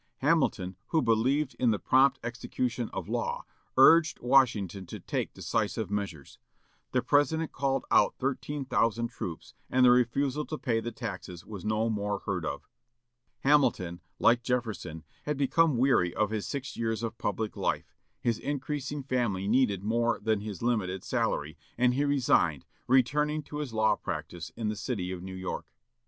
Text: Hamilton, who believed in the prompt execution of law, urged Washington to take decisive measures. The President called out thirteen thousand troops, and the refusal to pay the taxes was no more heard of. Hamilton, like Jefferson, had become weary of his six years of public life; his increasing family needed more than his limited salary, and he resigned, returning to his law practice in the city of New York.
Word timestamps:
Hamilton, 0.21 0.77
who 0.87 0.99
believed 1.03 1.55
in 1.59 1.69
the 1.69 1.77
prompt 1.77 2.17
execution 2.23 2.89
of 2.91 3.07
law, 3.07 3.45
urged 3.77 4.19
Washington 4.19 4.87
to 4.87 4.99
take 4.99 5.31
decisive 5.35 5.91
measures. 5.91 6.39
The 6.91 7.03
President 7.03 7.51
called 7.51 7.85
out 7.91 8.15
thirteen 8.17 8.65
thousand 8.65 9.09
troops, 9.09 9.53
and 9.69 9.85
the 9.85 9.91
refusal 9.91 10.43
to 10.47 10.57
pay 10.57 10.79
the 10.79 10.91
taxes 10.91 11.45
was 11.45 11.63
no 11.63 11.87
more 11.87 12.17
heard 12.25 12.45
of. 12.47 12.67
Hamilton, 13.41 14.01
like 14.17 14.41
Jefferson, 14.41 15.03
had 15.25 15.37
become 15.37 15.77
weary 15.77 16.15
of 16.15 16.31
his 16.31 16.47
six 16.47 16.75
years 16.75 17.03
of 17.03 17.19
public 17.19 17.55
life; 17.55 17.93
his 18.19 18.39
increasing 18.39 19.03
family 19.03 19.47
needed 19.47 19.83
more 19.83 20.19
than 20.19 20.39
his 20.39 20.63
limited 20.63 21.03
salary, 21.03 21.59
and 21.77 21.93
he 21.93 22.03
resigned, 22.03 22.65
returning 22.87 23.43
to 23.43 23.57
his 23.57 23.71
law 23.71 23.95
practice 23.95 24.49
in 24.55 24.67
the 24.67 24.75
city 24.75 25.11
of 25.11 25.21
New 25.21 25.35
York. 25.35 25.67